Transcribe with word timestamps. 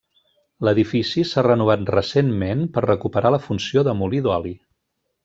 L'edifici 0.67 1.25
s'ha 1.31 1.43
renovat 1.47 1.85
recentment 1.97 2.63
per 2.79 2.83
recuperar 2.89 3.33
la 3.37 3.41
funció 3.49 3.85
de 3.89 3.95
molí 4.01 4.23
d'oli. 4.29 4.57